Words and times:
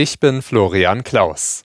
Ich 0.00 0.20
bin 0.20 0.42
Florian 0.42 1.02
Klaus. 1.02 1.64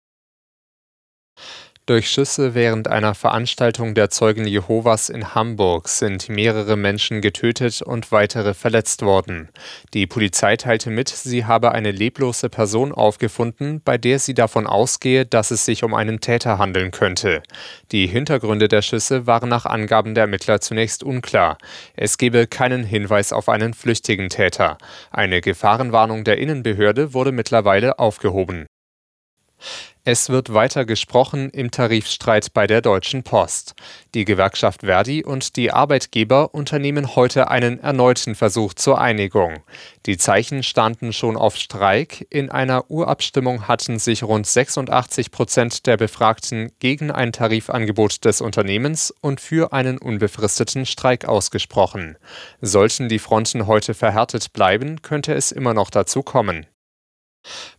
Durch 1.92 2.10
Schüsse 2.10 2.56
während 2.56 2.88
einer 2.88 3.14
Veranstaltung 3.14 3.96
der 3.96 4.10
Zeugen 4.10 4.48
Jehovas 4.48 5.10
in 5.10 5.36
Hamburg 5.36 5.90
sind 5.90 6.30
mehrere 6.30 6.78
Menschen 6.78 7.20
getötet 7.20 7.82
und 7.82 8.14
weitere 8.14 8.54
verletzt 8.54 9.02
worden. 9.02 9.50
Die 9.94 10.08
Polizei 10.08 10.56
teilte 10.56 10.90
mit, 10.90 11.10
sie 11.10 11.44
habe 11.44 11.74
eine 11.74 11.92
leblose 11.92 12.48
Person 12.48 12.94
aufgefunden, 12.94 13.82
bei 13.84 13.98
der 13.98 14.20
sie 14.20 14.34
davon 14.34 14.68
ausgehe, 14.68 15.26
dass 15.26 15.52
es 15.52 15.66
sich 15.66 15.84
um 15.84 15.94
einen 15.94 16.22
Täter 16.22 16.58
handeln 16.58 16.92
könnte. 16.92 17.44
Die 17.92 18.08
Hintergründe 18.08 18.70
der 18.70 18.84
Schüsse 18.84 19.28
waren 19.28 19.50
nach 19.50 19.66
Angaben 19.66 20.16
der 20.16 20.22
Ermittler 20.22 20.62
zunächst 20.62 21.04
unklar. 21.04 21.58
Es 21.98 22.18
gebe 22.18 22.48
keinen 22.48 22.86
Hinweis 22.86 23.34
auf 23.34 23.50
einen 23.50 23.74
flüchtigen 23.74 24.30
Täter. 24.30 24.78
Eine 25.12 25.42
Gefahrenwarnung 25.42 26.24
der 26.24 26.38
Innenbehörde 26.38 27.14
wurde 27.14 27.34
mittlerweile 27.34 28.00
aufgehoben. 28.00 28.66
Es 30.04 30.30
wird 30.30 30.52
weiter 30.52 30.84
gesprochen 30.86 31.52
im 31.52 31.70
Tarifstreit 31.70 32.54
bei 32.56 32.66
der 32.66 32.82
Deutschen 32.82 33.22
Post. 33.22 33.76
Die 34.16 34.26
Gewerkschaft 34.26 34.82
Verdi 34.82 35.24
und 35.24 35.56
die 35.58 35.72
Arbeitgeber 35.72 36.56
unternehmen 36.56 37.16
heute 37.16 37.52
einen 37.52 37.80
erneuten 37.80 38.34
Versuch 38.34 38.74
zur 38.74 39.00
Einigung. 39.00 39.60
Die 40.08 40.18
Zeichen 40.18 40.64
standen 40.64 41.14
schon 41.14 41.38
auf 41.38 41.56
Streik. 41.56 42.26
In 42.32 42.50
einer 42.50 42.90
Urabstimmung 42.90 43.68
hatten 43.68 44.00
sich 44.00 44.24
rund 44.24 44.48
86 44.48 45.30
Prozent 45.30 45.86
der 45.86 45.98
Befragten 45.98 46.72
gegen 46.80 47.12
ein 47.12 47.32
Tarifangebot 47.32 48.26
des 48.26 48.42
Unternehmens 48.42 49.14
und 49.22 49.40
für 49.40 49.72
einen 49.72 50.00
unbefristeten 50.00 50.88
Streik 50.88 51.26
ausgesprochen. 51.26 52.18
Sollten 52.60 53.08
die 53.08 53.20
Fronten 53.20 53.68
heute 53.68 53.94
verhärtet 53.94 54.52
bleiben, 54.52 55.04
könnte 55.04 55.36
es 55.36 55.52
immer 55.52 55.76
noch 55.76 55.92
dazu 55.92 56.24
kommen. 56.24 56.66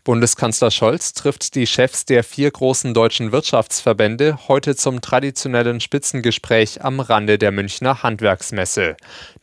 Bundeskanzler 0.05 0.73
Scholz 0.73 1.13
trifft 1.13 1.55
die 1.55 1.67
Chefs 1.67 2.05
der 2.05 2.25
vier 2.25 2.51
großen 2.51 2.93
deutschen 2.93 3.31
Wirtschaftsverbände 3.31 4.49
heute 4.49 4.75
zum 4.75 5.01
traditionellen 5.01 5.81
Spitzengespräch 5.81 6.83
am 6.83 6.99
Rande 6.99 7.39
der 7.39 7.53
Münchner 7.53 8.03
Handwerksmesse. 8.03 8.97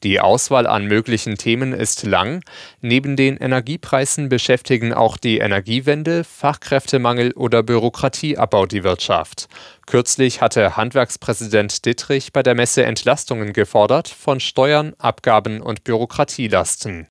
Die 0.04 0.20
Auswahl 0.20 0.68
an 0.68 0.86
möglichen 0.86 1.38
Themen 1.38 1.72
ist 1.72 2.04
lang. 2.04 2.44
Neben 2.82 3.16
den 3.16 3.38
Energiepreisen 3.38 4.28
beschäftigen 4.28 4.94
auch 4.94 5.16
die 5.16 5.38
Energiewende, 5.38 6.26
Fachkräftemangel 6.26 7.32
oder 7.32 7.64
Bürokratieabbau 7.64 8.66
die 8.66 8.84
Wirtschaft. 8.84 9.48
Kürzlich 9.86 10.42
hatte 10.42 10.76
Handwerkspräsident 10.76 11.86
Dittrich 11.86 12.34
bei 12.34 12.44
der 12.44 12.56
Messe 12.56 12.84
Entlastungen 12.84 13.54
gefordert 13.54 14.10
von 14.10 14.42
Steuern, 14.42 14.94
Abgaben 14.98 15.62
und 15.62 15.86
Bürokratielasten 15.86 17.08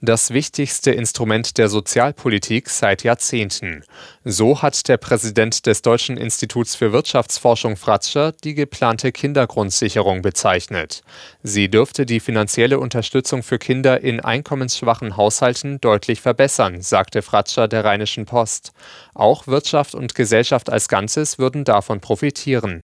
das 0.00 0.30
wichtigste 0.30 0.90
Instrument 0.92 1.58
der 1.58 1.68
Sozialpolitik 1.68 2.70
seit 2.70 3.02
Jahrzehnten. 3.02 3.84
So 4.24 4.62
hat 4.62 4.88
der 4.88 4.96
Präsident 4.96 5.66
des 5.66 5.82
Deutschen 5.82 6.16
Instituts 6.16 6.74
für 6.74 6.92
Wirtschaftsforschung 6.92 7.76
Fratscher 7.76 8.32
die 8.32 8.54
geplante 8.54 9.12
Kindergrundsicherung 9.12 10.22
bezeichnet. 10.22 11.02
Sie 11.42 11.68
dürfte 11.68 12.06
die 12.06 12.20
finanzielle 12.20 12.78
Unterstützung 12.78 13.42
für 13.42 13.58
Kinder 13.58 14.00
in 14.00 14.20
einkommensschwachen 14.20 15.16
Haushalten 15.16 15.80
deutlich 15.80 16.20
verbessern, 16.20 16.80
sagte 16.80 17.22
Fratscher 17.22 17.68
der 17.68 17.84
Rheinischen 17.84 18.26
Post. 18.26 18.72
Auch 19.14 19.46
Wirtschaft 19.46 19.94
und 19.94 20.14
Gesellschaft 20.14 20.70
als 20.70 20.88
Ganzes 20.88 21.38
würden 21.38 21.64
davon 21.64 22.00
profitieren. 22.00 22.80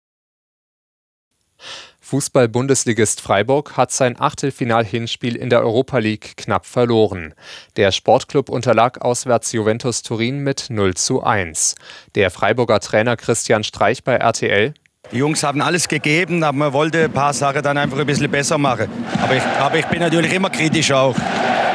Fußball-Bundesligist 2.09 3.21
Freiburg 3.21 3.77
hat 3.77 3.93
sein 3.93 4.19
Achtelfinal-Hinspiel 4.19 5.37
in 5.37 5.51
der 5.51 5.61
Europa 5.61 5.99
League 5.99 6.39
knapp 6.39 6.65
verloren. 6.65 7.35
Der 7.77 7.93
Sportclub 7.93 8.49
unterlag 8.49 9.03
auswärts 9.03 9.53
Juventus 9.53 10.03
Turin 10.03 10.39
mit 10.39 10.69
0 10.71 10.95
zu 10.95 11.23
1. 11.23 11.75
Der 12.15 12.31
Freiburger 12.31 12.81
Trainer 12.81 13.19
Christian 13.19 13.63
Streich 13.63 14.05
bei 14.05 14.15
RTL. 14.15 14.73
Die 15.13 15.19
Jungs 15.19 15.43
haben 15.43 15.61
alles 15.61 15.87
gegeben, 15.87 16.43
aber 16.43 16.57
man 16.57 16.73
wollte 16.73 17.05
ein 17.05 17.13
paar 17.13 17.35
Sachen 17.35 17.63
dann 17.63 17.77
einfach 17.77 17.99
ein 17.99 18.07
bisschen 18.07 18.31
besser 18.31 18.57
machen. 18.57 18.89
Aber 19.23 19.37
ich, 19.37 19.43
aber 19.43 19.79
ich 19.79 19.87
bin 19.87 20.01
natürlich 20.01 20.33
immer 20.33 20.49
kritisch 20.49 20.91
auch. 20.91 21.15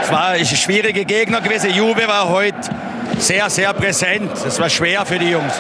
Es 0.02 0.12
war 0.12 0.30
ein 0.30 0.46
schwierige 0.48 1.06
Gegner 1.06 1.42
gewesen. 1.42 1.70
Juve 1.76 2.08
war 2.08 2.30
heute 2.30 2.58
sehr, 3.20 3.52
sehr 3.52 3.72
präsent. 3.76 4.32
Es 4.48 4.60
war 4.60 4.70
schwer 4.72 5.06
für 5.06 5.20
die 5.20 5.30
Jungs. 5.30 5.54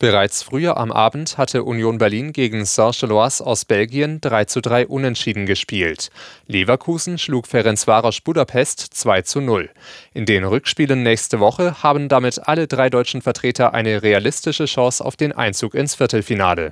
Bereits 0.00 0.42
früher 0.42 0.78
am 0.78 0.92
Abend 0.92 1.36
hatte 1.36 1.62
Union 1.62 1.98
Berlin 1.98 2.32
gegen 2.32 2.64
Saint-Gilloise 2.64 3.44
aus 3.44 3.66
Belgien 3.66 4.18
3 4.22 4.46
zu 4.46 4.62
3 4.62 4.86
unentschieden 4.86 5.44
gespielt. 5.44 6.08
Leverkusen 6.46 7.18
schlug 7.18 7.46
Ferencvaros 7.46 8.22
Budapest 8.22 8.80
2 8.80 9.20
zu 9.20 9.42
0. 9.42 9.68
In 10.14 10.24
den 10.24 10.44
Rückspielen 10.44 11.02
nächste 11.02 11.38
Woche 11.38 11.82
haben 11.82 12.08
damit 12.08 12.48
alle 12.48 12.66
drei 12.66 12.88
deutschen 12.88 13.20
Vertreter 13.20 13.74
eine 13.74 14.02
realistische 14.02 14.64
Chance 14.64 15.04
auf 15.04 15.16
den 15.16 15.32
Einzug 15.32 15.74
ins 15.74 15.96
Viertelfinale. 15.96 16.70